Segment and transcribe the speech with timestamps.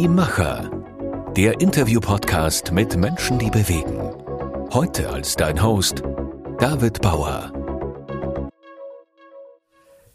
[0.00, 0.70] Die Macher.
[1.36, 4.14] Der Interview-Podcast mit Menschen, die bewegen.
[4.72, 6.02] Heute als dein Host
[6.58, 7.52] David Bauer.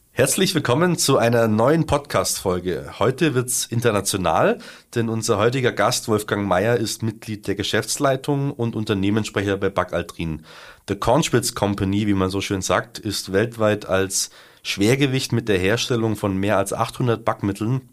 [0.10, 2.96] Herzlich willkommen zu einer neuen Podcast-Folge.
[2.98, 4.58] Heute wird's international,
[4.96, 10.48] denn unser heutiger Gast Wolfgang Mayer ist Mitglied der Geschäftsleitung und Unternehmenssprecher bei Backaltrin.
[10.90, 14.32] The Cornspitz Company, wie man so schön sagt, ist weltweit als
[14.64, 17.88] Schwergewicht mit der Herstellung von mehr als 800 Backmitteln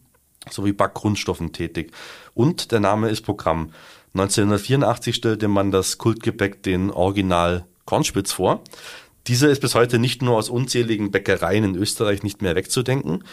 [0.51, 1.93] sowie Backgrundstoffen tätig.
[2.35, 3.71] Und der Name ist Programm.
[4.15, 8.63] 1984 stellte man das Kultgebäck den Original Cornspitz vor.
[9.27, 13.25] Dieser ist bis heute nicht nur aus unzähligen Bäckereien in Österreich nicht mehr wegzudenken.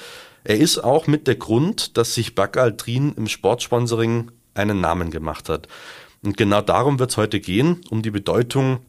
[0.43, 5.67] Er ist auch mit der Grund, dass sich Backaltrin im Sportsponsoring einen Namen gemacht hat.
[6.23, 8.79] Und genau darum wird es heute gehen, um die Bedeutung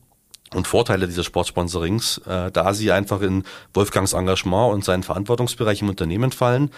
[0.55, 5.89] und Vorteile dieses Sportsponsorings, äh, da sie einfach in Wolfgangs Engagement und seinen Verantwortungsbereich im
[5.89, 6.71] Unternehmen fallen.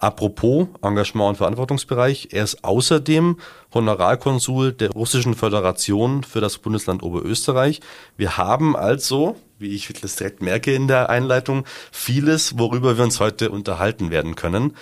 [0.00, 3.36] Apropos Engagement und Verantwortungsbereich, er ist außerdem
[3.74, 7.82] Honorarkonsul der Russischen Föderation für das Bundesland Oberösterreich.
[8.16, 13.20] Wir haben also, wie ich das direkt merke in der Einleitung, vieles, worüber wir uns
[13.20, 14.74] heute unterhalten werden können.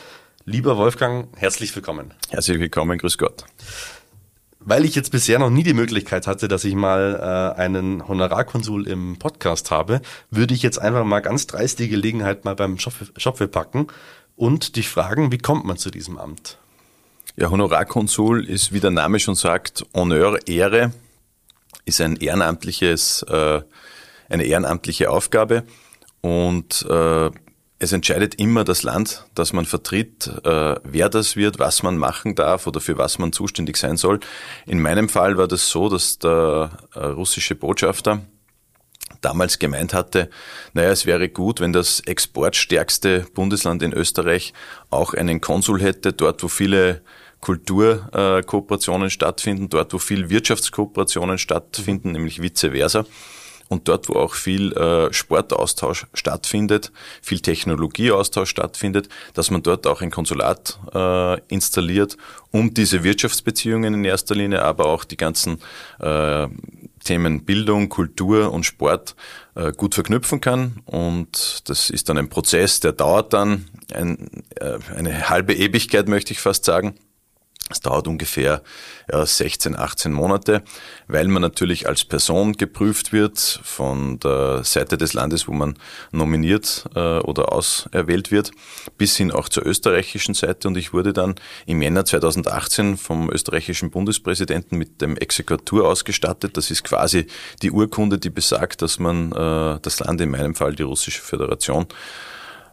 [0.45, 2.15] Lieber Wolfgang, herzlich willkommen.
[2.31, 3.45] Herzlich willkommen, grüß Gott.
[4.61, 8.87] Weil ich jetzt bisher noch nie die Möglichkeit hatte, dass ich mal äh, einen Honorarkonsul
[8.87, 13.49] im Podcast habe, würde ich jetzt einfach mal ganz dreist die Gelegenheit mal beim Schopfe
[13.49, 13.89] packen
[14.39, 16.59] und dich fragen, wie kommt man zu diesem Amt?
[17.37, 20.93] Ja, Honorarkonsul ist, wie der Name schon sagt, Honneur, Ehre,
[21.85, 23.61] ist ein ehrenamtliches, äh,
[24.29, 25.65] eine ehrenamtliche Aufgabe
[26.21, 27.31] und äh,
[27.81, 32.35] es entscheidet immer das Land, das man vertritt, äh, wer das wird, was man machen
[32.35, 34.19] darf oder für was man zuständig sein soll.
[34.67, 38.23] In meinem Fall war das so, dass der äh, russische Botschafter
[39.21, 40.31] damals gemeint hatte,
[40.73, 44.53] naja, es wäre gut, wenn das exportstärkste Bundesland in Österreich
[44.91, 47.03] auch einen Konsul hätte, dort wo viele
[47.41, 53.05] Kulturkooperationen stattfinden, dort wo viel Wirtschaftskooperationen stattfinden, nämlich vice versa.
[53.69, 60.01] Und dort, wo auch viel äh, Sportaustausch stattfindet, viel Technologieaustausch stattfindet, dass man dort auch
[60.01, 62.17] ein Konsulat äh, installiert,
[62.51, 65.61] um diese Wirtschaftsbeziehungen in erster Linie, aber auch die ganzen
[66.01, 66.49] äh,
[67.09, 69.17] Themen Bildung, Kultur und Sport
[69.55, 70.83] äh, gut verknüpfen kann.
[70.85, 73.65] Und das ist dann ein Prozess, der dauert dann
[73.95, 76.95] ein, äh, eine halbe Ewigkeit, möchte ich fast sagen.
[77.71, 78.63] Es dauert ungefähr
[79.11, 80.63] ja, 16, 18 Monate,
[81.07, 85.77] weil man natürlich als Person geprüft wird von der Seite des Landes, wo man
[86.11, 88.53] nominiert äh, oder auserwählt wird,
[88.97, 90.69] bis hin auch zur österreichischen Seite.
[90.69, 91.35] Und ich wurde dann
[91.67, 96.57] im Jänner 2018 vom österreichischen Bundespräsidenten mit dem Exekutur ausgestattet.
[96.57, 97.27] Das ist quasi
[97.63, 101.87] die Urkunde, die besagt, dass man äh, das Land, in meinem Fall die Russische Föderation,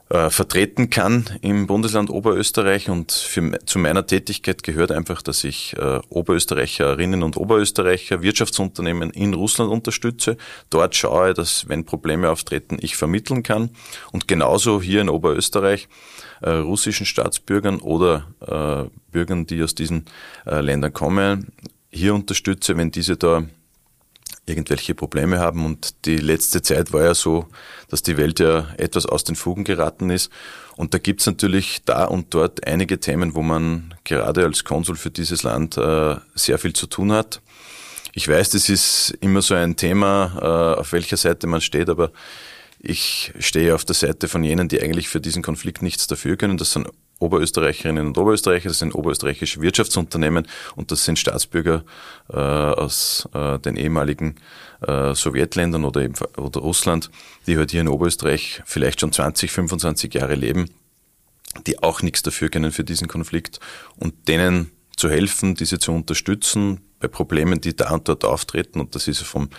[0.10, 5.76] äh, vertreten kann im Bundesland Oberösterreich und für, zu meiner Tätigkeit gehört einfach, dass ich
[5.78, 10.38] äh, Oberösterreicherinnen und Oberösterreicher, Wirtschaftsunternehmen in Russland unterstütze.
[10.70, 13.72] Dort schaue, dass wenn Probleme auftreten, ich vermitteln kann
[14.12, 15.88] und genauso hier in Oberösterreich
[16.42, 20.06] äh, russischen Staatsbürgern oder äh, Bürgern, die aus diesen
[20.46, 21.52] äh, Ländern kommen,
[21.90, 23.44] hier unterstütze, wenn diese da
[24.46, 25.66] irgendwelche Probleme haben.
[25.66, 27.48] Und die letzte Zeit war ja so,
[27.90, 30.32] dass die Welt ja etwas aus den Fugen geraten ist.
[30.76, 35.10] Und da gibt's natürlich da und dort einige Themen, wo man gerade als Konsul für
[35.10, 37.42] dieses Land äh, sehr viel zu tun hat.
[38.14, 42.12] Ich weiß, das ist immer so ein Thema, äh, auf welcher Seite man steht, aber
[42.80, 46.58] ich stehe auf der Seite von jenen, die eigentlich für diesen Konflikt nichts dafür können.
[46.58, 46.88] Das sind
[47.20, 51.84] Oberösterreicherinnen und Oberösterreicher, das sind oberösterreichische Wirtschaftsunternehmen und das sind Staatsbürger
[52.30, 54.36] äh, aus äh, den ehemaligen
[54.86, 57.10] äh, Sowjetländern oder, eben, oder Russland,
[57.48, 60.70] die halt hier in Oberösterreich vielleicht schon 20, 25 Jahre leben,
[61.66, 63.60] die auch nichts dafür können für diesen Konflikt
[63.96, 68.80] und denen zu helfen, diese zu unterstützen bei Problemen, die da und dort auftreten.
[68.80, 69.50] Und das ist vom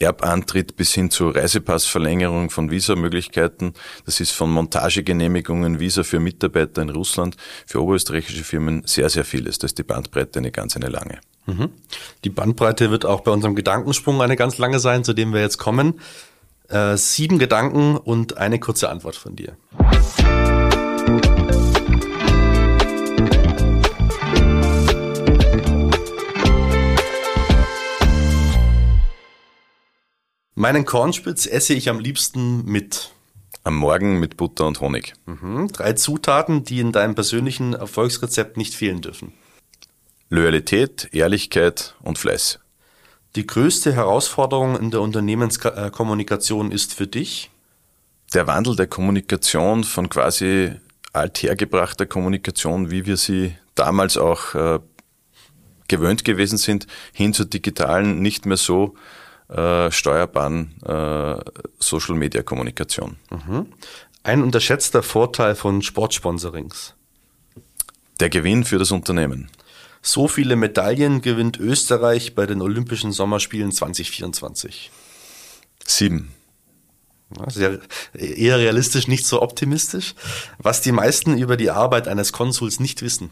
[0.00, 3.74] Erbantritt bis hin zur Reisepassverlängerung von Visamöglichkeiten.
[4.06, 7.36] Das ist von Montagegenehmigungen, Visa für Mitarbeiter in Russland,
[7.66, 9.58] für oberösterreichische Firmen sehr, sehr vieles.
[9.58, 11.20] Da ist die Bandbreite eine ganz eine lange.
[11.46, 11.70] Mhm.
[12.24, 15.58] Die Bandbreite wird auch bei unserem Gedankensprung eine ganz lange sein, zu dem wir jetzt
[15.58, 16.00] kommen.
[16.68, 19.56] Äh, sieben Gedanken und eine kurze Antwort von dir.
[30.56, 33.10] Meinen Kornspitz esse ich am liebsten mit.
[33.64, 35.14] Am Morgen mit Butter und Honig.
[35.26, 35.68] Mhm.
[35.72, 39.32] Drei Zutaten, die in deinem persönlichen Erfolgsrezept nicht fehlen dürfen.
[40.28, 42.60] Loyalität, Ehrlichkeit und Fleiß.
[43.34, 47.50] Die größte Herausforderung in der Unternehmenskommunikation ist für dich?
[48.32, 50.72] Der Wandel der Kommunikation von quasi
[51.12, 54.78] althergebrachter Kommunikation, wie wir sie damals auch äh,
[55.88, 58.94] gewöhnt gewesen sind, hin zur digitalen, nicht mehr so
[59.48, 61.36] äh, steuerbaren äh,
[61.78, 63.16] Social-Media-Kommunikation.
[63.30, 63.66] Mhm.
[64.22, 66.94] Ein unterschätzter Vorteil von Sportsponsorings.
[68.20, 69.50] Der Gewinn für das Unternehmen.
[70.00, 74.90] So viele Medaillen gewinnt Österreich bei den Olympischen Sommerspielen 2024.
[75.86, 76.32] Sieben.
[77.48, 77.80] Sehr,
[78.12, 80.14] eher realistisch, nicht so optimistisch.
[80.58, 83.30] Was die meisten über die Arbeit eines Konsuls nicht wissen.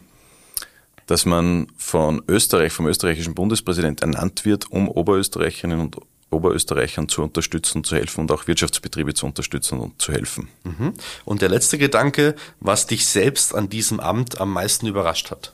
[1.07, 5.97] Dass man von Österreich, vom österreichischen Bundespräsident ernannt wird, um Oberösterreicherinnen und
[6.33, 10.49] Oberösterreichern zu unterstützen, zu helfen und auch Wirtschaftsbetriebe zu unterstützen und zu helfen.
[10.63, 10.93] Mhm.
[11.25, 15.53] Und der letzte Gedanke, was dich selbst an diesem Amt am meisten überrascht hat?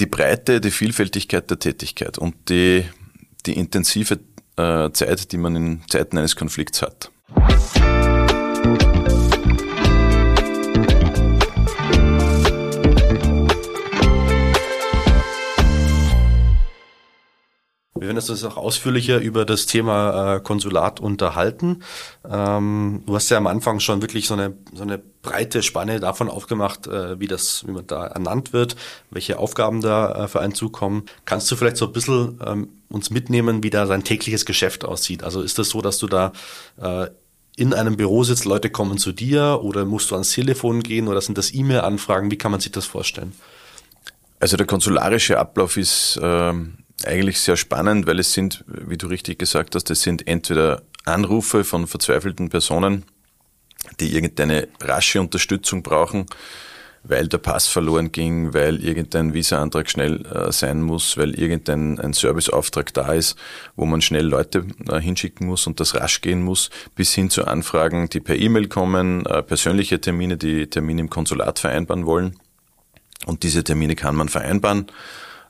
[0.00, 2.84] Die Breite, die Vielfältigkeit der Tätigkeit und die,
[3.46, 4.18] die intensive
[4.56, 7.10] äh, Zeit, die man in Zeiten eines Konflikts hat.
[18.00, 21.82] Wir werden uns auch ausführlicher über das Thema äh, Konsulat unterhalten.
[22.28, 26.28] Ähm, du hast ja am Anfang schon wirklich so eine, so eine breite Spanne davon
[26.28, 28.76] aufgemacht, äh, wie das, wie man da ernannt wird,
[29.10, 31.06] welche Aufgaben da äh, für einen zukommen.
[31.24, 35.24] Kannst du vielleicht so ein bisschen ähm, uns mitnehmen, wie da dein tägliches Geschäft aussieht?
[35.24, 36.32] Also ist das so, dass du da
[36.80, 37.08] äh,
[37.56, 41.20] in einem Büro sitzt, Leute kommen zu dir oder musst du ans Telefon gehen oder
[41.20, 42.30] sind das E-Mail-Anfragen?
[42.30, 43.32] Wie kann man sich das vorstellen?
[44.38, 49.38] Also der konsularische Ablauf ist ähm, eigentlich sehr spannend, weil es sind, wie du richtig
[49.38, 53.04] gesagt hast, es sind entweder Anrufe von verzweifelten Personen,
[54.00, 56.26] die irgendeine rasche Unterstützung brauchen,
[57.04, 62.12] weil der Pass verloren ging, weil irgendein Visa-Antrag schnell äh, sein muss, weil irgendein ein
[62.12, 63.36] Serviceauftrag da ist,
[63.76, 67.46] wo man schnell Leute äh, hinschicken muss und das rasch gehen muss, bis hin zu
[67.46, 72.38] Anfragen, die per E-Mail kommen, äh, persönliche Termine, die Termine im Konsulat vereinbaren wollen.
[73.26, 74.86] Und diese Termine kann man vereinbaren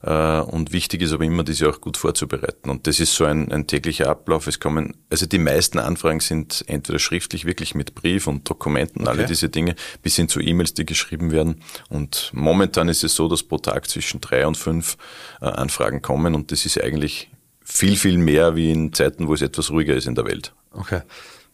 [0.01, 2.71] und wichtig ist aber immer, diese auch gut vorzubereiten.
[2.71, 4.47] Und das ist so ein, ein täglicher Ablauf.
[4.47, 9.11] Es kommen, also die meisten Anfragen sind entweder schriftlich, wirklich mit Brief und Dokumenten, okay.
[9.11, 11.63] alle diese Dinge, bis hin zu E-Mails, die geschrieben werden.
[11.89, 14.97] Und momentan ist es so, dass pro Tag zwischen drei und fünf
[15.41, 16.37] äh, Anfragen kommen.
[16.37, 17.31] Und das ist eigentlich
[17.65, 20.55] viel, viel mehr wie in Zeiten, wo es etwas ruhiger ist in der Welt.
[20.73, 21.03] Okay.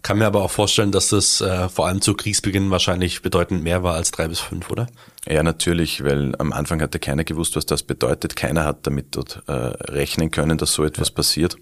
[0.05, 3.83] Kann mir aber auch vorstellen, dass das äh, vor allem zu Kriegsbeginn wahrscheinlich bedeutend mehr
[3.83, 4.87] war als drei bis fünf, oder?
[5.27, 8.37] Ja, natürlich, weil am Anfang hatte keiner gewusst, was das bedeutet.
[8.37, 11.15] Keiner hat damit dort äh, rechnen können, dass so etwas ja.
[11.15, 11.57] passiert.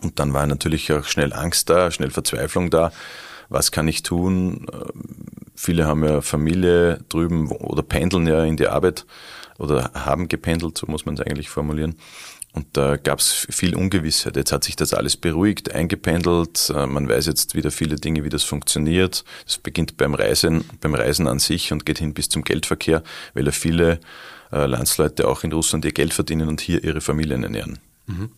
[0.00, 2.90] Und dann war natürlich auch schnell Angst da, schnell Verzweiflung da.
[3.50, 4.66] Was kann ich tun?
[4.72, 4.86] Äh,
[5.54, 9.04] viele haben ja Familie drüben oder pendeln ja in die Arbeit
[9.58, 11.96] oder haben gependelt, so muss man es eigentlich formulieren.
[12.54, 14.36] Und da gab es viel Ungewissheit.
[14.36, 16.70] Jetzt hat sich das alles beruhigt, eingependelt.
[16.74, 19.24] Äh, man weiß jetzt wieder viele Dinge, wie das funktioniert.
[19.46, 23.02] Es beginnt beim Reisen, beim Reisen an sich und geht hin bis zum Geldverkehr,
[23.32, 24.00] weil ja viele
[24.52, 27.78] äh, Landsleute auch in Russland ihr Geld verdienen und hier ihre Familien ernähren.
[28.06, 28.30] Mhm.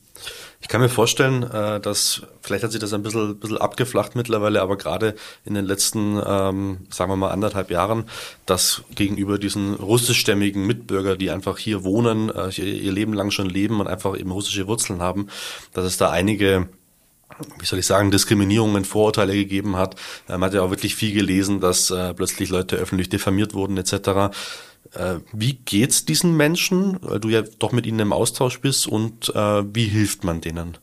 [0.60, 4.62] Ich kann mir vorstellen, äh, dass vielleicht hat sich das ein bisschen, bisschen abgeflacht mittlerweile,
[4.62, 8.04] aber gerade in den letzten, ähm, sagen wir mal, anderthalb Jahren,
[8.46, 13.80] dass gegenüber diesen russischstämmigen Mitbürger, die einfach hier wohnen, äh, ihr Leben lang schon leben
[13.80, 15.28] und einfach eben russische Wurzeln haben,
[15.72, 16.68] dass es da einige
[17.58, 19.96] wie soll ich sagen, Diskriminierungen, Vorurteile gegeben hat.
[20.28, 24.30] Man hat ja auch wirklich viel gelesen, dass äh, plötzlich Leute öffentlich diffamiert wurden etc.
[24.92, 29.34] Äh, wie geht's diesen Menschen, weil du ja doch mit ihnen im Austausch bist und
[29.34, 30.78] äh, wie hilft man denen?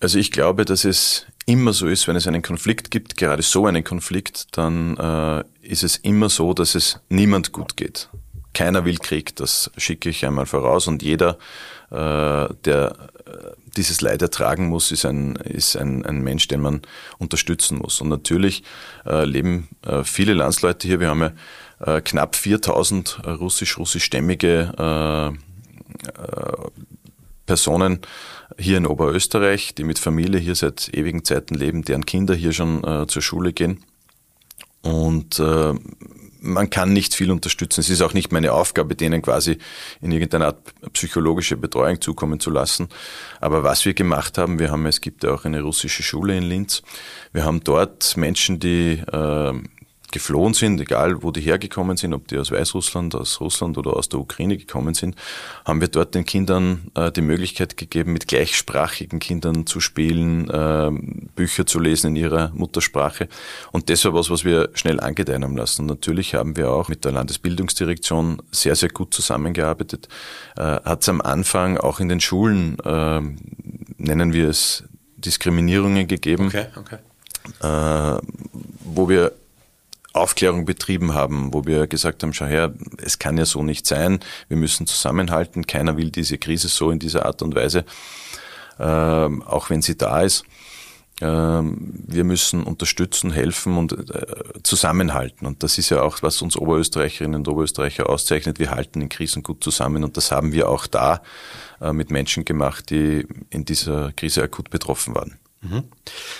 [0.00, 3.66] Also ich glaube, dass es immer so ist, wenn es einen Konflikt gibt, gerade so
[3.66, 8.10] einen Konflikt, dann äh, ist es immer so, dass es niemand gut geht.
[8.52, 11.38] Keiner will Krieg, das schicke ich einmal voraus und jeder,
[11.90, 12.96] äh, der
[13.26, 16.82] äh, dieses Leid ertragen muss, ist ein, ist ein, ein Mensch, den man
[17.18, 18.00] unterstützen muss.
[18.00, 18.62] Und natürlich
[19.04, 21.00] äh, leben äh, viele Landsleute hier.
[21.00, 21.32] Wir haben ja
[21.80, 25.32] äh, knapp 4000 äh, russisch-russischstämmige äh, äh,
[27.46, 28.00] Personen
[28.58, 33.06] hier in Oberösterreich, die mit Familie hier seit ewigen Zeiten leben, deren Kinder hier schon
[33.08, 33.84] zur Schule gehen.
[34.82, 35.40] Und
[36.46, 37.80] man kann nicht viel unterstützen.
[37.80, 39.58] Es ist auch nicht meine Aufgabe, denen quasi
[40.00, 42.88] in irgendeiner Art psychologische Betreuung zukommen zu lassen.
[43.40, 46.44] Aber was wir gemacht haben, wir haben, es gibt ja auch eine russische Schule in
[46.44, 46.82] Linz.
[47.32, 49.52] Wir haben dort Menschen, die äh,
[50.16, 54.08] geflohen sind, egal wo die hergekommen sind, ob die aus Weißrussland, aus Russland oder aus
[54.08, 55.14] der Ukraine gekommen sind,
[55.64, 60.90] haben wir dort den Kindern äh, die Möglichkeit gegeben, mit gleichsprachigen Kindern zu spielen, äh,
[61.34, 63.28] Bücher zu lesen in ihrer Muttersprache.
[63.72, 65.82] Und das war was, was wir schnell angedeihen haben lassen.
[65.82, 70.08] Und natürlich haben wir auch mit der Landesbildungsdirektion sehr, sehr gut zusammengearbeitet.
[70.56, 73.20] Äh, Hat es am Anfang auch in den Schulen, äh,
[73.98, 74.84] nennen wir es,
[75.16, 76.46] Diskriminierungen gegeben.
[76.46, 76.98] Okay, okay.
[77.62, 78.20] Äh,
[78.84, 79.32] wo wir
[80.16, 84.20] Aufklärung betrieben haben, wo wir gesagt haben, schau her, es kann ja so nicht sein,
[84.48, 87.84] wir müssen zusammenhalten, keiner will diese Krise so in dieser Art und Weise,
[88.78, 90.44] ähm, auch wenn sie da ist.
[91.22, 95.46] Ähm, wir müssen unterstützen, helfen und äh, zusammenhalten.
[95.46, 98.58] Und das ist ja auch, was uns Oberösterreicherinnen und Oberösterreicher auszeichnet.
[98.58, 101.22] Wir halten in Krisen gut zusammen und das haben wir auch da
[101.80, 105.38] äh, mit Menschen gemacht, die in dieser Krise akut betroffen waren.
[105.70, 105.84] Mhm.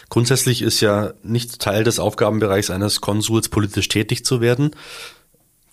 [0.08, 4.70] Grundsätzlich ist ja nicht Teil des Aufgabenbereichs eines Konsuls, politisch tätig zu werden.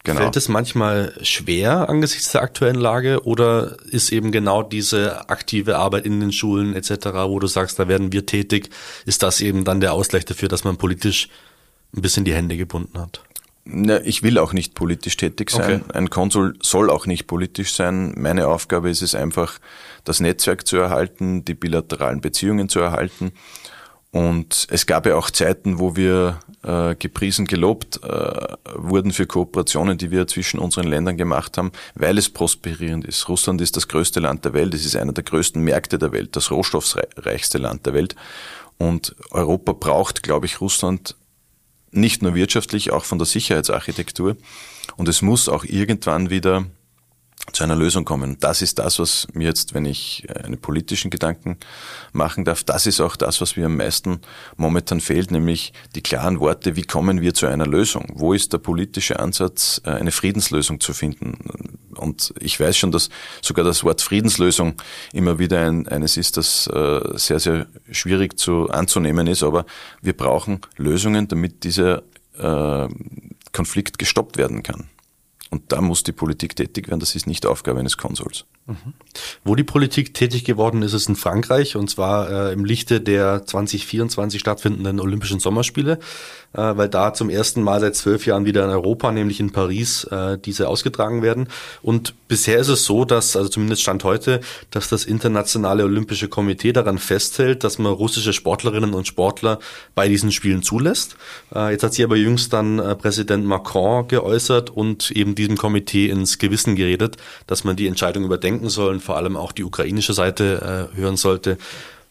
[0.04, 0.20] Genau.
[0.20, 6.06] Fällt es manchmal schwer angesichts der aktuellen Lage oder ist eben genau diese aktive Arbeit
[6.06, 8.70] in den Schulen etc., wo du sagst, da werden wir tätig,
[9.06, 11.30] ist das eben dann der Ausgleich dafür, dass man politisch
[11.96, 13.22] ein bisschen die Hände gebunden hat?
[13.66, 15.84] Na, ich will auch nicht politisch tätig sein.
[15.84, 15.98] Okay.
[15.98, 18.14] Ein Konsul soll auch nicht politisch sein.
[18.18, 19.60] Meine Aufgabe ist es einfach,
[20.04, 23.32] das Netzwerk zu erhalten, die bilateralen Beziehungen zu erhalten
[24.14, 29.98] und es gab ja auch Zeiten, wo wir äh, gepriesen, gelobt äh, wurden für Kooperationen,
[29.98, 33.28] die wir zwischen unseren Ländern gemacht haben, weil es prosperierend ist.
[33.28, 36.36] Russland ist das größte Land der Welt, es ist einer der größten Märkte der Welt,
[36.36, 38.16] das rohstoffreichste Land der Welt.
[38.78, 41.16] Und Europa braucht, glaube ich, Russland
[41.96, 44.36] nicht nur wirtschaftlich, auch von der Sicherheitsarchitektur.
[44.98, 46.66] Und es muss auch irgendwann wieder
[47.52, 48.38] zu einer Lösung kommen.
[48.40, 51.58] Das ist das, was mir jetzt, wenn ich äh, einen politischen Gedanken
[52.14, 54.22] machen darf, das ist auch das, was mir am meisten
[54.56, 58.12] momentan fehlt, nämlich die klaren Worte, wie kommen wir zu einer Lösung?
[58.14, 61.38] Wo ist der politische Ansatz, äh, eine Friedenslösung zu finden?
[61.98, 63.10] Und ich weiß schon, dass
[63.42, 64.76] sogar das Wort Friedenslösung
[65.12, 69.66] immer wieder ein, eines ist, das äh, sehr, sehr schwierig zu anzunehmen ist, aber
[70.02, 72.04] wir brauchen Lösungen, damit dieser
[73.52, 74.90] Konflikt gestoppt werden kann.
[75.52, 77.00] Und da muss die Politik tätig werden.
[77.00, 78.46] Das ist nicht Aufgabe eines Konsuls.
[79.44, 83.46] Wo die Politik tätig geworden ist, ist in Frankreich und zwar äh, im Lichte der
[83.46, 86.00] 2024 stattfindenden Olympischen Sommerspiele,
[86.54, 90.06] äh, weil da zum ersten Mal seit zwölf Jahren wieder in Europa, nämlich in Paris,
[90.06, 91.50] äh, diese ausgetragen werden.
[91.82, 94.40] Und bisher ist es so, dass, also zumindest Stand heute,
[94.72, 99.60] dass das Internationale Olympische Komitee daran festhält, dass man russische Sportlerinnen und Sportler
[99.94, 101.18] bei diesen Spielen zulässt.
[101.54, 106.08] Äh, jetzt hat sich aber jüngst dann äh, Präsident Macron geäußert und eben diesem Komitee
[106.08, 110.14] ins Gewissen geredet, dass man die Entscheidung überdenkt denken sollen, vor allem auch die ukrainische
[110.14, 111.58] Seite äh, hören sollte.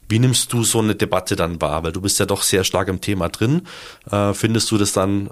[0.08, 1.84] Wie nimmst du so eine Debatte dann wahr?
[1.84, 3.62] Weil du bist ja doch sehr stark im Thema drin.
[4.10, 5.30] Äh, findest du das dann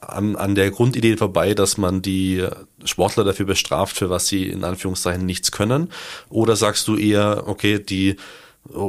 [0.00, 2.46] an, an der Grundidee vorbei, dass man die
[2.84, 5.90] Sportler dafür bestraft, für was sie in Anführungszeichen nichts können?
[6.28, 8.16] Oder sagst du eher, okay, die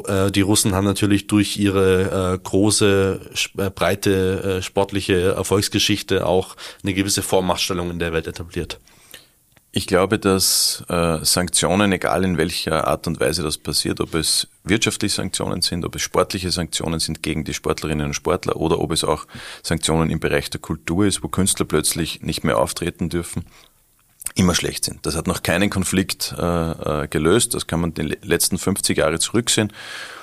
[0.05, 3.19] äh, die Russen haben natürlich durch ihre äh, große,
[3.57, 8.79] äh, breite äh, sportliche Erfolgsgeschichte auch eine gewisse Vormachtstellung in der Welt etabliert.
[9.77, 14.47] Ich glaube, dass äh, Sanktionen, egal in welcher Art und Weise das passiert, ob es
[14.63, 18.91] wirtschaftliche Sanktionen sind, ob es sportliche Sanktionen sind gegen die Sportlerinnen und Sportler oder ob
[18.91, 19.27] es auch
[19.61, 23.45] Sanktionen im Bereich der Kultur ist, wo Künstler plötzlich nicht mehr auftreten dürfen,
[24.33, 25.05] immer schlecht sind.
[25.05, 27.53] Das hat noch keinen Konflikt äh, äh gelöst.
[27.53, 29.71] Das kann man die letzten 50 Jahre zurücksehen.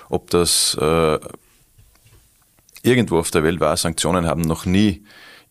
[0.09, 1.21] Ob das äh,
[2.83, 5.05] irgendwo auf der Welt war, Sanktionen haben noch nie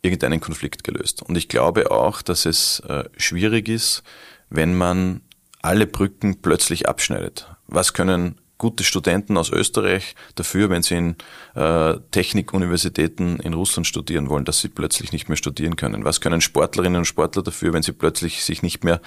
[0.03, 1.23] irgendeinen Konflikt gelöst.
[1.23, 4.03] Und ich glaube auch, dass es äh, schwierig ist,
[4.49, 5.21] wenn man
[5.61, 7.47] alle Brücken plötzlich abschneidet.
[7.67, 11.15] Was können gute Studenten aus Österreich dafür, wenn sie in
[11.55, 16.05] äh, Technikuniversitäten in Russland studieren wollen, dass sie plötzlich nicht mehr studieren können?
[16.05, 19.01] Was können Sportlerinnen und Sportler dafür, wenn sie plötzlich sich nicht mehr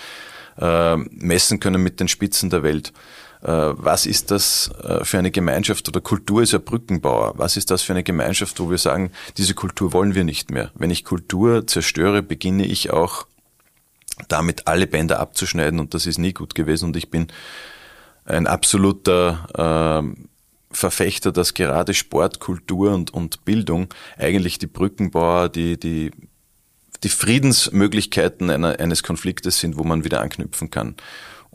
[0.58, 2.92] äh, messen können mit den Spitzen der Welt?
[3.46, 7.34] Äh, was ist das äh, für eine Gemeinschaft oder Kultur ist ja Brückenbauer.
[7.36, 10.72] Was ist das für eine Gemeinschaft, wo wir sagen, diese Kultur wollen wir nicht mehr.
[10.74, 13.26] Wenn ich Kultur zerstöre, beginne ich auch
[14.26, 17.28] damit alle Bänder abzuschneiden und das ist nie gut gewesen und ich bin
[18.24, 20.24] ein absoluter äh,
[20.72, 26.10] Verfechter, dass gerade Sport, Kultur und, und Bildung eigentlich die Brückenbauer, die, die,
[27.04, 30.96] die Friedensmöglichkeiten einer, eines Konfliktes sind, wo man wieder anknüpfen kann.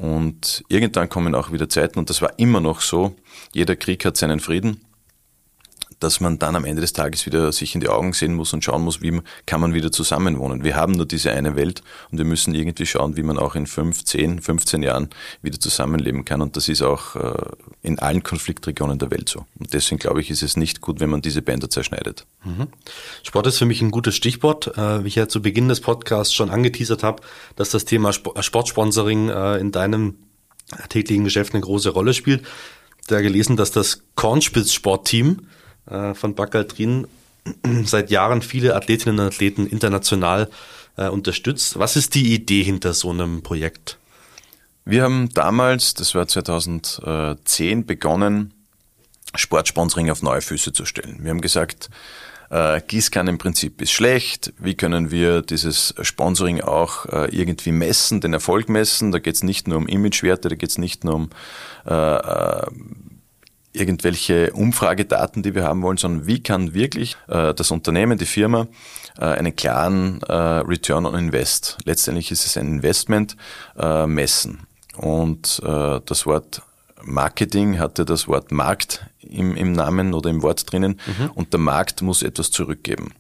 [0.01, 3.15] Und irgendwann kommen auch wieder Zeiten, und das war immer noch so,
[3.53, 4.81] jeder Krieg hat seinen Frieden
[5.99, 8.63] dass man dann am Ende des Tages wieder sich in die Augen sehen muss und
[8.63, 10.63] schauen muss, wie kann man wieder zusammenwohnen.
[10.63, 13.67] Wir haben nur diese eine Welt und wir müssen irgendwie schauen, wie man auch in
[13.67, 15.09] fünf, zehn, 15 Jahren
[15.43, 16.41] wieder zusammenleben kann.
[16.41, 17.51] Und das ist auch äh,
[17.83, 19.45] in allen Konfliktregionen der Welt so.
[19.57, 22.25] Und deswegen glaube ich, ist es nicht gut, wenn man diese Bänder zerschneidet.
[22.43, 22.67] Mhm.
[23.23, 24.77] Sport ist für mich ein gutes Stichwort.
[24.77, 27.23] Äh, wie ich ja zu Beginn des Podcasts schon angeteasert habe,
[27.55, 30.15] dass das Thema Sportsponsoring äh, in deinem
[30.89, 32.43] täglichen Geschäft eine große Rolle spielt.
[33.07, 35.47] Da gelesen, dass das Kornspitz-Sportteam
[35.87, 37.07] äh, von Bakaltrin
[37.85, 40.49] seit Jahren viele Athletinnen und Athleten international
[40.97, 41.79] äh, unterstützt.
[41.79, 43.97] Was ist die Idee hinter so einem Projekt?
[44.85, 48.53] Wir haben damals, das war 2010, begonnen,
[49.35, 51.19] Sportsponsoring auf neue Füße zu stellen.
[51.21, 51.89] Wir haben gesagt,
[52.49, 58.67] äh, Gießkannenprinzip ist schlecht, wie können wir dieses Sponsoring auch äh, irgendwie messen, den Erfolg
[58.67, 59.11] messen.
[59.11, 61.29] Da geht es nicht nur um Imagewerte, da geht es nicht nur um
[61.85, 62.65] äh, äh,
[63.73, 68.67] irgendwelche Umfragedaten, die wir haben wollen, sondern wie kann wirklich äh, das Unternehmen, die Firma
[69.17, 73.37] äh, einen klaren äh, Return on Invest, letztendlich ist es ein Investment,
[73.77, 74.67] äh, messen.
[74.97, 76.61] Und äh, das Wort
[77.03, 81.31] Marketing hatte das Wort Markt im, im Namen oder im Wort drinnen mhm.
[81.31, 83.13] und der Markt muss etwas zurückgeben.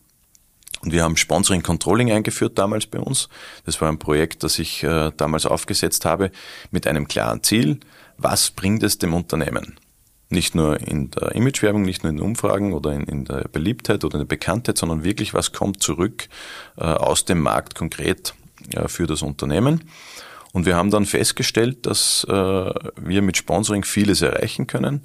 [0.81, 3.29] Und wir haben Sponsoring Controlling eingeführt damals bei uns.
[3.65, 6.31] Das war ein Projekt, das ich äh, damals aufgesetzt habe
[6.71, 7.79] mit einem klaren Ziel.
[8.17, 9.77] Was bringt es dem Unternehmen?
[10.29, 14.03] Nicht nur in der Imagewerbung, nicht nur in den Umfragen oder in, in, der Beliebtheit
[14.03, 16.29] oder in der Bekanntheit, sondern wirklich, was kommt zurück
[16.77, 18.33] äh, aus dem Markt konkret
[18.73, 19.83] äh, für das Unternehmen.
[20.53, 25.01] Und wir haben dann festgestellt, dass äh, wir mit Sponsoring vieles erreichen können.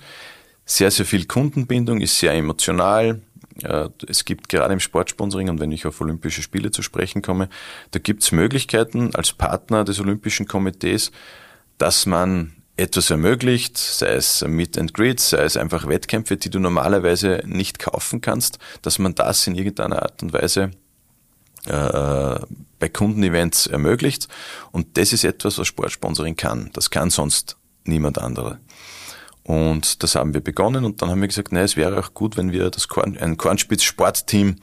[0.65, 3.21] Sehr, sehr viel Kundenbindung ist sehr emotional.
[3.62, 7.49] Äh, es gibt gerade im Sportsponsoring und wenn ich auf Olympische Spiele zu sprechen komme,
[7.93, 11.12] da gibt es Möglichkeiten als Partner des Olympischen Komitees,
[11.79, 16.59] dass man etwas ermöglicht, sei es Meet and Greet, sei es einfach Wettkämpfe, die du
[16.59, 20.73] normalerweise nicht kaufen kannst, dass man das in irgendeiner Art und Weise
[21.67, 22.38] äh,
[22.78, 24.28] bei Kundenevents ermöglicht.
[24.73, 26.71] Und das ist etwas, was Sportsponsoring kann.
[26.73, 28.59] Das kann sonst niemand anderer.
[29.42, 32.37] Und das haben wir begonnen und dann haben wir gesagt, nein, es wäre auch gut,
[32.37, 34.56] wenn wir das Korn, ein Kornspitz-Sportteam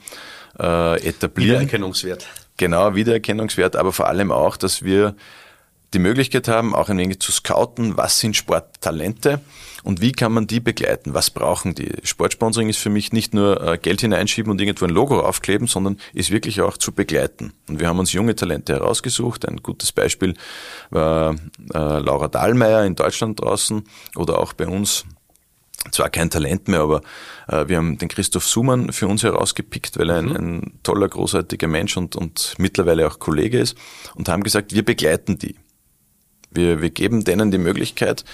[0.58, 1.52] äh, etablieren.
[1.52, 2.26] Wiedererkennungswert.
[2.58, 5.16] Genau, Wiedererkennungswert, aber vor allem auch, dass wir
[5.94, 9.40] die Möglichkeit haben, auch ein wenig zu scouten, was sind Sporttalente
[9.84, 11.92] und wie kann man die begleiten, was brauchen die.
[12.02, 15.98] Sportsponsoring ist für mich nicht nur äh, Geld hineinschieben und irgendwo ein Logo aufkleben, sondern
[16.12, 17.52] ist wirklich auch zu begleiten.
[17.68, 19.46] Und wir haben uns junge Talente herausgesucht.
[19.46, 20.34] Ein gutes Beispiel
[20.90, 23.84] war äh, Laura Dahlmeier in Deutschland draußen
[24.16, 25.04] oder auch bei uns
[25.90, 27.02] zwar kein Talent mehr, aber
[27.46, 30.36] äh, wir haben den Christoph Sumann für uns herausgepickt, weil er ein, mhm.
[30.36, 33.76] ein toller, großartiger Mensch und, und mittlerweile auch Kollege ist
[34.14, 35.56] und haben gesagt, wir begleiten die.
[36.54, 38.24] Wir, wir geben denen die Möglichkeit,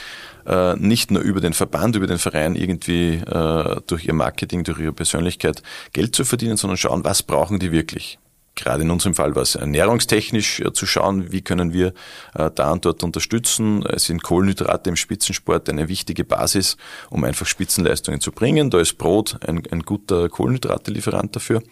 [0.46, 4.78] äh, nicht nur über den Verband, über den Verein irgendwie äh, durch ihr Marketing, durch
[4.78, 8.18] ihre Persönlichkeit Geld zu verdienen, sondern schauen, was brauchen die wirklich.
[8.56, 11.94] Gerade in unserem Fall was ernährungstechnisch äh, zu schauen, wie können wir
[12.34, 13.84] äh, da und dort unterstützen.
[13.86, 16.76] Es sind Kohlenhydrate im Spitzensport eine wichtige Basis,
[17.08, 18.70] um einfach Spitzenleistungen zu bringen.
[18.70, 21.62] Da ist Brot ein, ein guter Kohlenhydratelieferant dafür.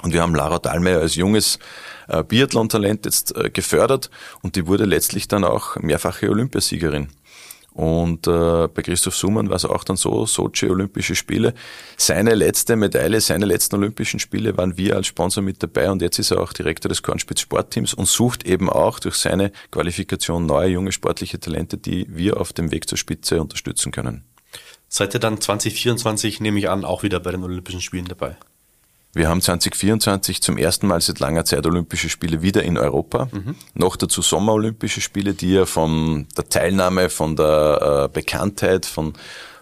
[0.00, 1.58] Und wir haben Lara Dahlmeier als junges
[2.08, 4.10] äh, Biathlon-Talent jetzt äh, gefördert
[4.42, 7.08] und die wurde letztlich dann auch mehrfache Olympiasiegerin.
[7.74, 11.54] Und äh, bei Christoph Sumann war es auch dann so, Sochi Olympische Spiele.
[11.96, 16.18] Seine letzte Medaille, seine letzten Olympischen Spiele waren wir als Sponsor mit dabei und jetzt
[16.18, 20.68] ist er auch Direktor des Kornspitz Sportteams und sucht eben auch durch seine Qualifikation neue
[20.68, 24.24] junge sportliche Talente, die wir auf dem Weg zur Spitze unterstützen können.
[24.88, 28.36] Seid ihr dann 2024, nehme ich an, auch wieder bei den Olympischen Spielen dabei?
[29.14, 33.28] Wir haben 2024 zum ersten Mal seit langer Zeit Olympische Spiele wieder in Europa.
[33.30, 33.56] Mhm.
[33.74, 39.12] Noch dazu Sommerolympische Spiele, die ja von der Teilnahme, von der äh, Bekanntheit, von,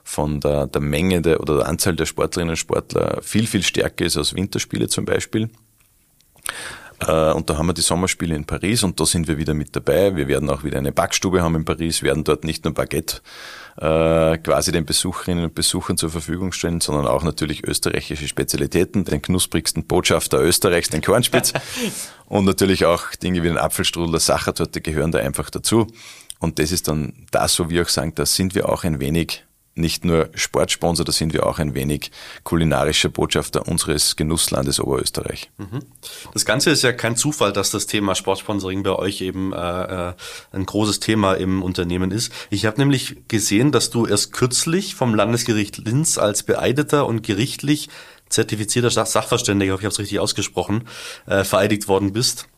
[0.04, 4.04] von der, der Menge der, oder der Anzahl der Sportlerinnen und Sportler viel, viel stärker
[4.04, 5.50] ist als Winterspiele zum Beispiel.
[7.06, 9.74] Äh, und da haben wir die Sommerspiele in Paris und da sind wir wieder mit
[9.74, 10.16] dabei.
[10.16, 13.20] Wir werden auch wieder eine Backstube haben in Paris, werden dort nicht nur Baguette
[13.78, 19.22] äh, quasi den Besucherinnen und Besuchern zur Verfügung stellen, sondern auch natürlich österreichische Spezialitäten, den
[19.22, 21.52] knusprigsten Botschafter Österreichs, den Kornspitz
[22.26, 25.86] und natürlich auch Dinge wie den Apfelstrudel, der Sachertorte gehören da einfach dazu.
[26.38, 29.44] Und das ist dann das, wo wir auch sagen, da sind wir auch ein wenig
[29.74, 32.10] nicht nur Sportsponsor, da sind wir auch ein wenig
[32.44, 35.50] kulinarischer Botschafter unseres Genusslandes Oberösterreich.
[35.58, 35.80] Mhm.
[36.32, 39.56] Das Ganze ist ja kein Zufall, dass das Thema Sportsponsoring bei euch eben äh,
[40.10, 40.14] äh
[40.52, 42.32] ein großes Thema im Unternehmen ist.
[42.50, 47.88] Ich habe nämlich gesehen, dass du erst kürzlich vom Landesgericht Linz als beeideter und gerichtlich
[48.28, 50.88] zertifizierter Sachverständiger, ich habe es richtig ausgesprochen,
[51.26, 52.48] äh, vereidigt worden bist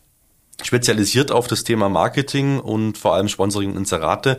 [0.61, 4.37] spezialisiert auf das Thema Marketing und vor allem Sponsoring und Inserate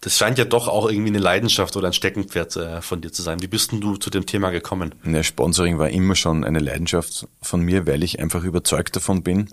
[0.00, 3.22] das scheint ja doch auch irgendwie eine Leidenschaft oder ein Steckenpferd äh, von dir zu
[3.22, 3.42] sein.
[3.42, 4.94] Wie bist denn du zu dem Thema gekommen?
[5.04, 9.50] Ja, Sponsoring war immer schon eine Leidenschaft von mir, weil ich einfach überzeugt davon bin,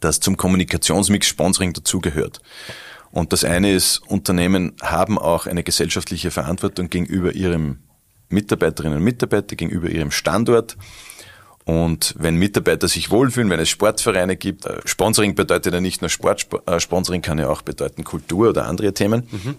[0.00, 2.40] dass zum Kommunikationsmix Sponsoring dazugehört.
[3.10, 7.78] Und das eine ist, Unternehmen haben auch eine gesellschaftliche Verantwortung gegenüber ihrem
[8.28, 10.76] Mitarbeiterinnen und Mitarbeiter, gegenüber ihrem Standort.
[11.66, 16.08] Und wenn Mitarbeiter sich wohlfühlen, wenn es Sportvereine gibt, äh, Sponsoring bedeutet ja nicht nur
[16.08, 19.26] Sport, äh, Sponsoring kann ja auch bedeuten Kultur oder andere Themen.
[19.32, 19.56] Mhm.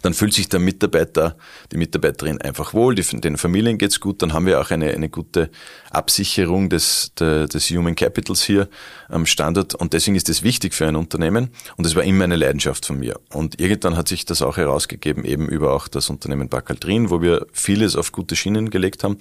[0.00, 1.36] Dann fühlt sich der Mitarbeiter,
[1.70, 5.10] die Mitarbeiterin einfach wohl, die, den Familien geht's gut, dann haben wir auch eine, eine
[5.10, 5.50] gute
[5.90, 8.68] Absicherung des, des Human Capitals hier
[9.08, 12.34] am Standort und deswegen ist das wichtig für ein Unternehmen und es war immer eine
[12.34, 13.20] Leidenschaft von mir.
[13.28, 17.46] Und irgendwann hat sich das auch herausgegeben, eben über auch das Unternehmen Bacaltrin, wo wir
[17.52, 19.18] vieles auf gute Schienen gelegt haben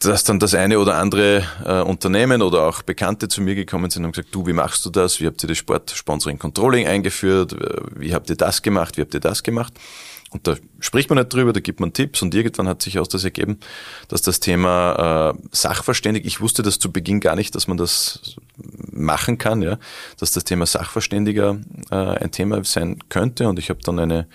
[0.00, 4.04] dass dann das eine oder andere äh, Unternehmen oder auch Bekannte zu mir gekommen sind
[4.04, 5.20] und gesagt, du, wie machst du das?
[5.20, 7.54] Wie habt ihr das Sportsponsoring Controlling eingeführt?
[7.94, 8.96] Wie habt ihr das gemacht?
[8.96, 9.74] Wie habt ihr das gemacht?
[10.30, 13.08] Und da spricht man nicht drüber, da gibt man Tipps und irgendwann hat sich aus
[13.08, 13.58] das ergeben,
[14.06, 18.36] dass das Thema äh, Sachverständig, ich wusste das zu Beginn gar nicht, dass man das
[18.92, 19.78] machen kann, ja,
[20.18, 21.58] dass das Thema Sachverständiger
[21.90, 24.28] äh, ein Thema sein könnte und ich habe dann eine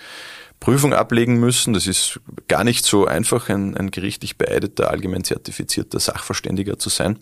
[0.59, 1.73] Prüfung ablegen müssen.
[1.73, 7.19] Das ist gar nicht so einfach, ein, ein gerichtlich beeideter, allgemein zertifizierter Sachverständiger zu sein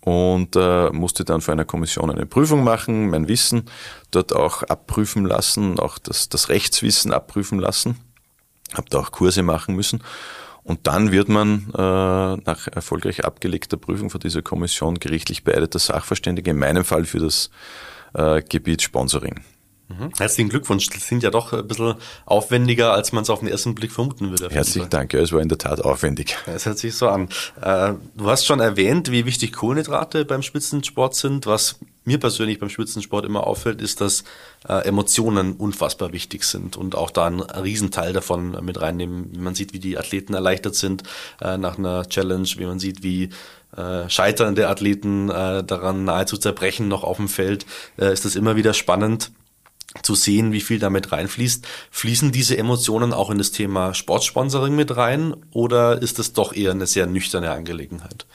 [0.00, 3.64] und äh, musste dann vor einer Kommission eine Prüfung machen, mein Wissen
[4.10, 7.96] dort auch abprüfen lassen, auch das, das Rechtswissen abprüfen lassen,
[8.74, 10.02] habe da auch Kurse machen müssen
[10.62, 16.52] und dann wird man äh, nach erfolgreich abgelegter Prüfung von dieser Kommission gerichtlich beeideter Sachverständiger,
[16.52, 17.50] in meinem Fall für das
[18.14, 19.40] äh, Gebiet Sponsoring.
[19.88, 20.10] Mhm.
[20.18, 20.88] Herzlichen Glückwunsch.
[20.88, 21.94] Das sind ja doch ein bisschen
[22.26, 24.50] aufwendiger, als man es auf den ersten Blick vermuten würde.
[24.50, 25.14] Herzlichen Dank.
[25.14, 26.36] Ja, es war in der Tat aufwendig.
[26.46, 27.28] Es hört sich so an.
[27.60, 31.46] Äh, du hast schon erwähnt, wie wichtig Kohlenhydrate beim Spitzensport sind.
[31.46, 34.24] Was mir persönlich beim Spitzensport immer auffällt, ist, dass
[34.68, 39.30] äh, Emotionen unfassbar wichtig sind und auch da einen Riesenteil davon mit reinnehmen.
[39.32, 41.02] Wie man sieht, wie die Athleten erleichtert sind
[41.40, 43.30] äh, nach einer Challenge, wie man sieht, wie
[44.08, 47.66] Scheitern der Athleten daran nahezu zerbrechen noch auf dem Feld,
[47.98, 49.30] ist das immer wieder spannend
[50.02, 51.66] zu sehen, wie viel damit reinfließt.
[51.90, 56.72] Fließen diese Emotionen auch in das Thema Sportsponsoring mit rein oder ist das doch eher
[56.72, 58.26] eine sehr nüchterne Angelegenheit?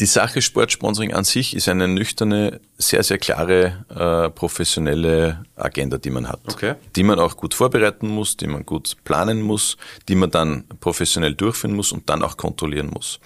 [0.00, 6.10] Die Sache Sportsponsoring an sich ist eine nüchterne, sehr, sehr klare, äh, professionelle Agenda, die
[6.10, 6.40] man hat.
[6.48, 6.74] Okay.
[6.96, 9.76] Die man auch gut vorbereiten muss, die man gut planen muss,
[10.08, 13.20] die man dann professionell durchführen muss und dann auch kontrollieren muss.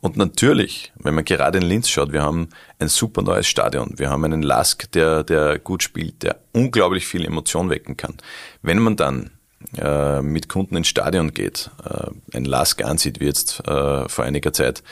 [0.00, 3.94] Und natürlich, wenn man gerade in Linz schaut, wir haben ein super neues Stadion.
[3.96, 8.16] Wir haben einen Lask, der, der gut spielt, der unglaublich viel Emotion wecken kann.
[8.62, 9.30] Wenn man dann
[9.76, 14.54] äh, mit Kunden ins Stadion geht, äh, ein Lask ansieht, wie jetzt äh, vor einiger
[14.54, 14.82] Zeit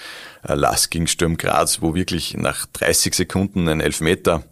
[0.46, 4.42] äh, Lask gegen Sturm Graz, wo wirklich nach 30 Sekunden ein Elfmeter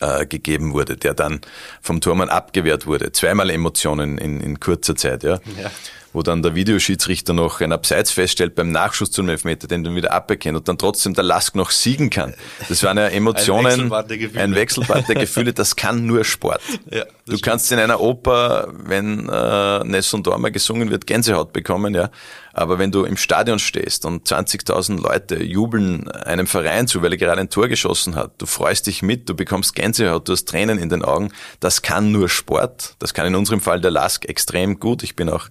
[0.00, 1.40] äh, gegeben wurde, der dann
[1.80, 3.12] vom Tormann abgewehrt wurde.
[3.12, 5.40] Zweimal Emotionen in, in kurzer Zeit, ja.
[5.58, 5.70] ja
[6.14, 10.12] wo dann der Videoschiedsrichter noch ein Abseits feststellt beim Nachschuss zum Elfmeter, den dann wieder
[10.12, 12.34] aberkennt und dann trotzdem der Lask noch siegen kann.
[12.68, 16.24] Das waren ja Emotionen, ein Wechselbad der Gefühle, ein Wechselbad der Gefühle das kann nur
[16.24, 16.62] Sport.
[16.90, 17.42] Ja, du stimmt.
[17.42, 22.10] kannst in einer Oper, wenn äh, Ness und Dormer gesungen wird, Gänsehaut bekommen, ja.
[22.54, 27.18] Aber wenn du im Stadion stehst und 20.000 Leute jubeln einem Verein zu, weil er
[27.18, 30.78] gerade ein Tor geschossen hat, du freust dich mit, du bekommst Gänsehaut, du hast Tränen
[30.78, 32.94] in den Augen, das kann nur Sport.
[33.00, 35.02] Das kann in unserem Fall der Lask extrem gut.
[35.02, 35.48] Ich bin auch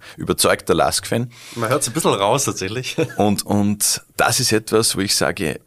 [0.53, 1.31] überzeugter Lask-Fan.
[1.55, 2.95] Man hört es ein bisschen raus tatsächlich.
[3.17, 5.59] Und, und das ist etwas, wo ich sage,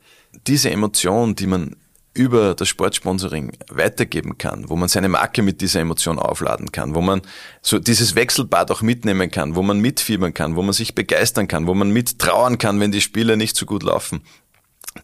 [0.47, 1.77] diese Emotion, die man
[2.15, 7.03] über das Sportsponsoring weitergeben kann, wo man seine Marke mit dieser Emotion aufladen kann, wo
[7.03, 7.21] man
[7.61, 11.67] so dieses Wechselbad auch mitnehmen kann, wo man mitfiebern kann, wo man sich begeistern kann,
[11.67, 14.23] wo man mittrauern kann, wenn die Spiele nicht so gut laufen.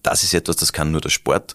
[0.03, 1.55] Das ist etwas, das kann nur der Sport.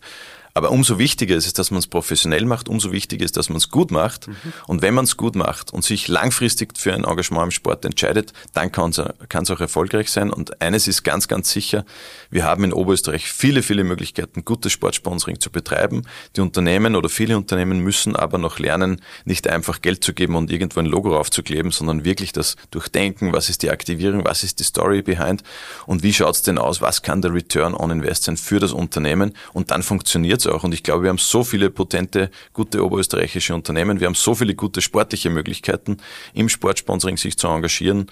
[0.58, 3.58] Aber umso wichtiger ist es, dass man es professionell macht, umso wichtiger ist, dass man
[3.58, 4.28] es gut macht.
[4.28, 4.36] Mhm.
[4.66, 8.34] Und wenn man es gut macht und sich langfristig für ein Engagement im Sport entscheidet,
[8.56, 10.34] dann kann es auch erfolgreich sein.
[10.34, 11.86] Und eines ist ganz, ganz sicher,
[12.32, 16.08] wir haben in Oberösterreich viele, viele Möglichkeiten, gutes Sportsponsoring zu betreiben.
[16.36, 20.52] Die Unternehmen oder viele Unternehmen müssen aber noch lernen, nicht einfach Geld zu geben und
[20.52, 24.64] irgendwo ein Logo raufzukleben, sondern wirklich das durchdenken, was ist die Aktivierung, was ist die
[24.64, 25.44] Story behind
[25.86, 28.72] und wie schaut es denn aus, was kann der Return on Invest sein für das
[28.72, 30.64] Unternehmen und dann funktioniert auch.
[30.64, 34.00] Und ich glaube, wir haben so viele potente, gute oberösterreichische Unternehmen.
[34.00, 35.98] Wir haben so viele gute sportliche Möglichkeiten,
[36.34, 38.08] im Sportsponsoring sich zu engagieren.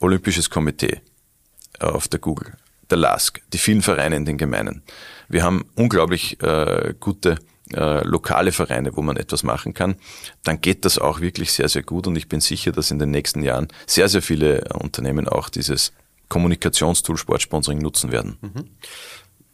[0.00, 1.00] Olympisches Komitee
[1.80, 2.52] auf der Google,
[2.90, 4.82] der LASK, die vielen Vereine in den Gemeinen.
[5.28, 7.38] Wir haben unglaublich äh, gute
[7.72, 9.96] äh, lokale Vereine, wo man etwas machen kann,
[10.42, 13.10] dann geht das auch wirklich sehr, sehr gut und ich bin sicher, dass in den
[13.10, 15.92] nächsten Jahren sehr, sehr viele Unternehmen auch dieses
[16.28, 18.36] Kommunikationstool Sportsponsoring nutzen werden.
[18.40, 18.64] Mhm.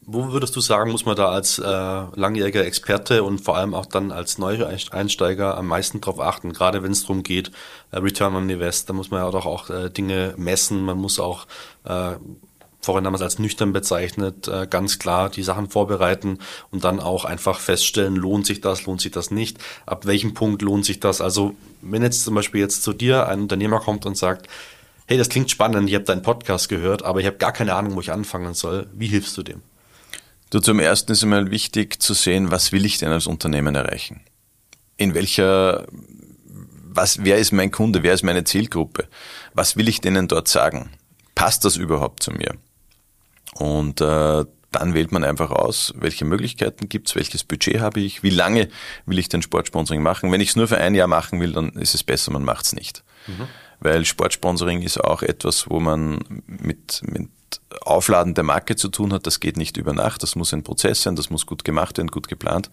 [0.06, 3.86] Wo würdest du sagen, muss man da als äh, langjähriger Experte und vor allem auch
[3.86, 7.52] dann als Neueinsteiger am meisten drauf achten, gerade wenn es darum geht,
[7.90, 11.20] äh, Return on Invest, da muss man ja doch auch äh, Dinge messen, man muss
[11.20, 11.46] auch,
[11.84, 12.12] äh,
[12.80, 16.38] vorhin es als nüchtern bezeichnet, äh, ganz klar die Sachen vorbereiten
[16.70, 20.62] und dann auch einfach feststellen, lohnt sich das, lohnt sich das nicht, ab welchem Punkt
[20.62, 21.20] lohnt sich das.
[21.20, 24.48] Also wenn jetzt zum Beispiel jetzt zu dir ein Unternehmer kommt und sagt,
[25.06, 27.96] hey, das klingt spannend, ich habe deinen Podcast gehört, aber ich habe gar keine Ahnung,
[27.96, 29.62] wo ich anfangen soll, wie hilfst du dem?
[30.50, 34.20] Du, zum ersten ist einmal wichtig zu sehen, was will ich denn als Unternehmen erreichen?
[34.96, 35.86] In welcher,
[36.82, 38.02] was, wer ist mein Kunde?
[38.02, 39.06] Wer ist meine Zielgruppe?
[39.54, 40.90] Was will ich denen dort sagen?
[41.36, 42.56] Passt das überhaupt zu mir?
[43.54, 48.30] Und äh, dann wählt man einfach aus, welche Möglichkeiten gibt's, welches Budget habe ich, wie
[48.30, 48.68] lange
[49.06, 50.32] will ich den Sportsponsoring machen.
[50.32, 52.72] Wenn ich es nur für ein Jahr machen will, dann ist es besser, man macht's
[52.72, 53.04] nicht.
[53.26, 53.46] Mhm.
[53.80, 57.28] Weil Sportsponsoring ist auch etwas, wo man mit, mit
[57.82, 59.26] Aufladen der Marke zu tun hat.
[59.26, 60.22] Das geht nicht über Nacht.
[60.22, 61.16] Das muss ein Prozess sein.
[61.16, 62.70] Das muss gut gemacht werden, gut geplant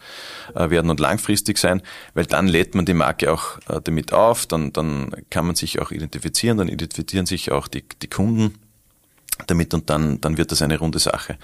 [0.55, 1.81] äh, werden und langfristig sein,
[2.13, 4.45] weil dann lädt man die Marke auch äh, damit auf.
[4.45, 6.57] Dann, dann kann man sich auch identifizieren.
[6.57, 8.55] Dann identifizieren sich auch die, die Kunden
[9.45, 11.37] damit und dann, dann wird das eine runde Sache.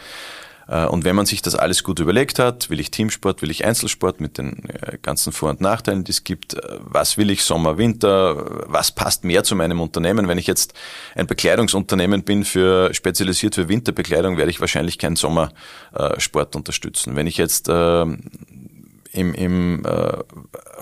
[0.68, 3.66] Äh, und wenn man sich das alles gut überlegt hat, will ich Teamsport, will ich
[3.66, 7.44] Einzelsport mit den äh, ganzen Vor- und Nachteilen, die es gibt, äh, was will ich
[7.44, 10.28] Sommer, Winter, was passt mehr zu meinem Unternehmen?
[10.28, 10.74] Wenn ich jetzt
[11.16, 17.16] ein Bekleidungsunternehmen bin für spezialisiert für Winterbekleidung, werde ich wahrscheinlich keinen Sommersport unterstützen.
[17.16, 18.20] Wenn ich jetzt ähm,
[19.14, 20.18] im, im äh,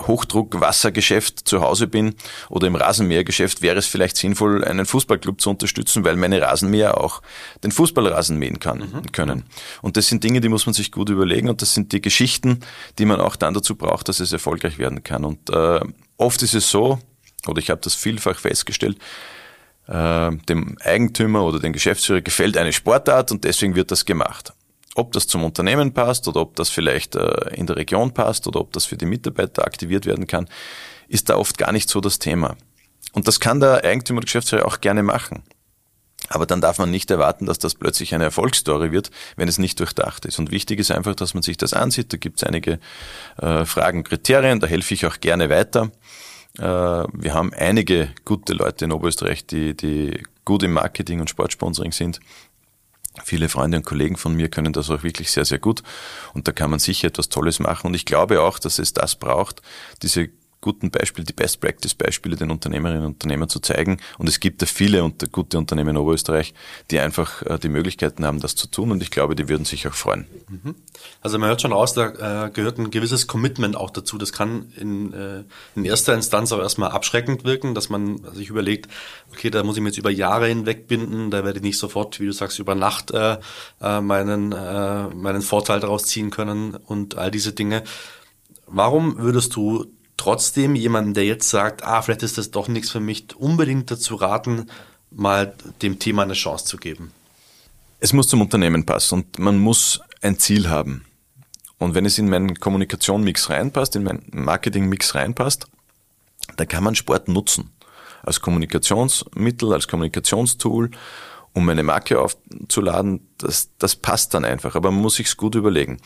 [0.06, 2.14] Hochdruckwassergeschäft zu Hause bin
[2.48, 7.22] oder im Rasenmähergeschäft, wäre es vielleicht sinnvoll, einen Fußballclub zu unterstützen, weil meine Rasenmäher auch
[7.62, 9.12] den Fußballrasen mähen kann, mhm.
[9.12, 9.44] können.
[9.82, 12.60] Und das sind Dinge, die muss man sich gut überlegen und das sind die Geschichten,
[12.98, 15.24] die man auch dann dazu braucht, dass es erfolgreich werden kann.
[15.24, 15.80] Und äh,
[16.16, 16.98] oft ist es so,
[17.46, 18.96] oder ich habe das vielfach festgestellt,
[19.88, 24.54] äh, dem Eigentümer oder dem Geschäftsführer gefällt eine Sportart und deswegen wird das gemacht
[24.94, 28.60] ob das zum Unternehmen passt oder ob das vielleicht äh, in der Region passt oder
[28.60, 30.48] ob das für die Mitarbeiter aktiviert werden kann,
[31.08, 32.56] ist da oft gar nicht so das Thema.
[33.12, 35.42] Und das kann der Eigentümer oder Geschäftsführer auch gerne machen.
[36.28, 39.80] Aber dann darf man nicht erwarten, dass das plötzlich eine Erfolgsstory wird, wenn es nicht
[39.80, 40.38] durchdacht ist.
[40.38, 42.12] Und wichtig ist einfach, dass man sich das ansieht.
[42.12, 42.78] Da gibt es einige
[43.38, 45.90] äh, Fragen, Kriterien, da helfe ich auch gerne weiter.
[46.58, 51.92] Äh, wir haben einige gute Leute in Oberösterreich, die, die gut im Marketing und Sportsponsoring
[51.92, 52.20] sind.
[53.24, 55.82] Viele Freunde und Kollegen von mir können das auch wirklich sehr, sehr gut.
[56.32, 57.88] Und da kann man sicher etwas Tolles machen.
[57.88, 59.60] Und ich glaube auch, dass es das braucht,
[60.02, 60.30] diese
[60.62, 63.98] guten Beispiele, die Best Practice Beispiele den Unternehmerinnen und Unternehmern zu zeigen.
[64.16, 66.54] Und es gibt ja viele gute Unternehmen in Oberösterreich,
[66.90, 68.92] die einfach äh, die Möglichkeiten haben, das zu tun.
[68.92, 70.26] Und ich glaube, die würden sich auch freuen.
[70.48, 70.76] Mhm.
[71.20, 74.16] Also man hört schon raus, da äh, gehört ein gewisses Commitment auch dazu.
[74.18, 75.42] Das kann in, äh,
[75.74, 78.88] in erster Instanz auch erstmal abschreckend wirken, dass man sich überlegt,
[79.32, 82.20] okay, da muss ich mir jetzt über Jahre hinweg binden, da werde ich nicht sofort,
[82.20, 83.38] wie du sagst, über Nacht äh,
[83.80, 87.82] meinen, äh, meinen Vorteil daraus ziehen können und all diese Dinge.
[88.66, 93.00] Warum würdest du trotzdem jemanden, der jetzt sagt, ah, vielleicht ist das doch nichts für
[93.00, 94.66] mich, unbedingt dazu raten,
[95.10, 97.12] mal dem Thema eine Chance zu geben?
[98.00, 101.04] Es muss zum Unternehmen passen und man muss ein Ziel haben.
[101.78, 105.66] Und wenn es in meinen Kommunikation-Mix reinpasst, in meinen Marketing-Mix reinpasst,
[106.56, 107.70] dann kann man Sport nutzen.
[108.22, 110.90] Als Kommunikationsmittel, als Kommunikationstool,
[111.54, 114.76] um meine Marke aufzuladen, das, das passt dann einfach.
[114.76, 115.98] Aber man muss sich's gut überlegen.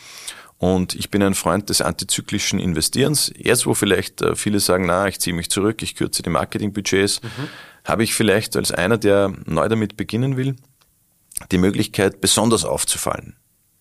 [0.57, 3.31] Und ich bin ein Freund des antizyklischen Investierens.
[3.37, 7.21] Jetzt, wo vielleicht äh, viele sagen, na, ich ziehe mich zurück, ich kürze die Marketingbudgets,
[7.21, 7.27] mhm.
[7.85, 10.55] habe ich vielleicht als einer, der neu damit beginnen will,
[11.51, 13.35] die Möglichkeit, besonders aufzufallen.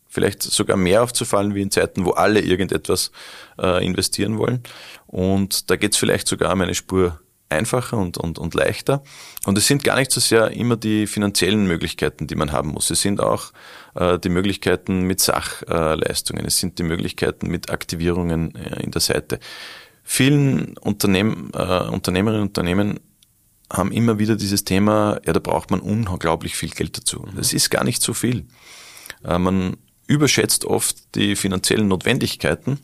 [0.08, 3.10] Vielleicht sogar mehr aufzufallen wie in Zeiten, wo alle irgendetwas
[3.58, 4.62] äh, investieren wollen.
[5.06, 9.02] Und da geht es vielleicht sogar um eine Spur einfacher und, und, und leichter.
[9.44, 12.90] Und es sind gar nicht so sehr immer die finanziellen Möglichkeiten, die man haben muss.
[12.90, 13.52] Es sind auch
[13.94, 16.44] äh, die Möglichkeiten mit Sachleistungen.
[16.44, 19.38] es sind die Möglichkeiten mit Aktivierungen äh, in der Seite.
[20.02, 23.00] Vielen Unternehmen, äh, Unternehmerinnen und Unternehmen
[23.72, 27.20] haben immer wieder dieses Thema, ja, da braucht man unglaublich viel Geld dazu.
[27.20, 27.36] Mhm.
[27.36, 28.46] Das ist gar nicht so viel.
[29.24, 32.78] Äh, man überschätzt oft die finanziellen Notwendigkeiten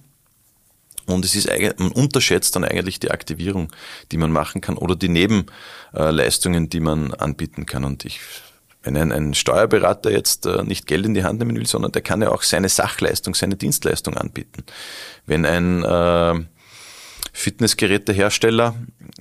[1.07, 3.69] und es ist man unterschätzt dann eigentlich die Aktivierung,
[4.11, 7.85] die man machen kann oder die Nebenleistungen, die man anbieten kann.
[7.85, 8.21] Und ich,
[8.83, 12.03] wenn ein, ein Steuerberater jetzt äh, nicht Geld in die Hand nehmen will, sondern der
[12.03, 14.65] kann ja auch seine Sachleistung, seine Dienstleistung anbieten.
[15.27, 16.45] Wenn ein äh,
[17.33, 18.75] Fitnessgerätehersteller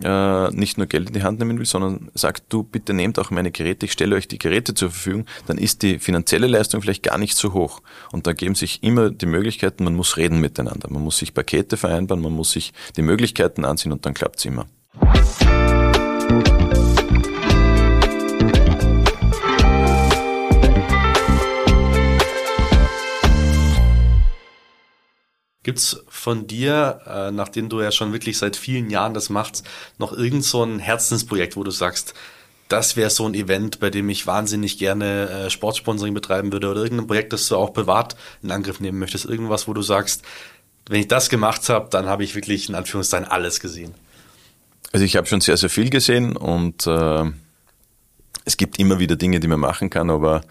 [0.03, 3.31] äh, nicht nur Geld in die Hand nehmen will, sondern sagt, du bitte nehmt auch
[3.31, 7.03] meine Geräte, ich stelle euch die Geräte zur Verfügung, dann ist die finanzielle Leistung vielleicht
[7.03, 7.81] gar nicht so hoch.
[8.11, 11.77] Und da geben sich immer die Möglichkeiten, man muss reden miteinander, man muss sich Pakete
[11.77, 14.67] vereinbaren, man muss sich die Möglichkeiten ansehen und dann klappt's immer.
[25.63, 29.65] Gibt's von dir, äh, nachdem du ja schon wirklich seit vielen Jahren das machst,
[29.97, 32.13] noch irgend so ein Herzensprojekt, wo du sagst,
[32.67, 36.83] das wäre so ein Event, bei dem ich wahnsinnig gerne äh, Sportsponsoring betreiben würde oder
[36.83, 40.21] irgendein Projekt, das du auch privat in Angriff nehmen möchtest, irgendwas, wo du sagst,
[40.85, 43.95] wenn ich das gemacht habe, dann habe ich wirklich in Anführungszeichen alles gesehen.
[44.91, 47.23] Also ich habe schon sehr, sehr viel gesehen und äh,
[48.45, 50.41] es gibt immer wieder Dinge, die man machen kann, aber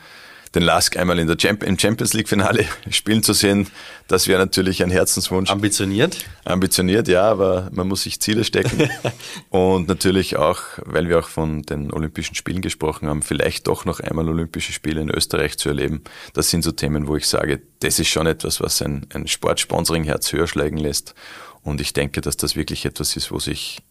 [0.54, 3.68] den Lask einmal in der Champ im Champions League Finale spielen zu sehen,
[4.08, 5.50] das wäre natürlich ein Herzenswunsch.
[5.50, 6.24] Ambitioniert?
[6.44, 8.90] Ambitioniert, ja, aber man muss sich Ziele stecken.
[9.50, 14.00] und natürlich auch, weil wir auch von den Olympischen Spielen gesprochen haben, vielleicht doch noch
[14.00, 16.02] einmal Olympische Spiele in Österreich zu erleben.
[16.32, 20.32] Das sind so Themen, wo ich sage, das ist schon etwas, was ein, ein Sportsponsoring-Herz
[20.32, 21.14] höher schlagen lässt.
[21.62, 23.82] Und ich denke, dass das wirklich etwas ist, wo sich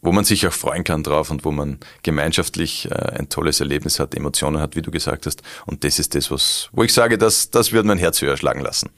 [0.00, 3.98] wo man sich auch freuen kann drauf und wo man gemeinschaftlich äh, ein tolles Erlebnis
[3.98, 5.42] hat, Emotionen hat, wie du gesagt hast.
[5.66, 8.60] Und das ist das, was, wo ich sage, das, das wird mein Herz höher schlagen
[8.60, 8.90] lassen.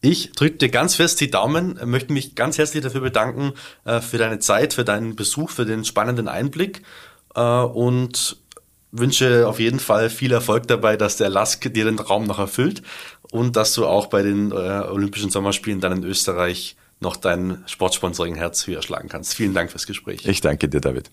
[0.00, 3.52] Ich drücke dir ganz fest die Daumen, möchte mich ganz herzlich dafür bedanken,
[3.84, 6.82] äh, für deine Zeit, für deinen Besuch, für den spannenden Einblick
[7.34, 8.36] äh, und
[8.90, 12.82] wünsche auf jeden Fall viel Erfolg dabei, dass der Lask dir den Traum noch erfüllt
[13.30, 18.82] und dass du auch bei den Olympischen Sommerspielen dann in Österreich noch dein Sportsponsoring-Herz höher
[18.82, 19.34] schlagen kannst.
[19.34, 20.26] Vielen Dank fürs Gespräch.
[20.26, 21.10] Ich danke dir, David.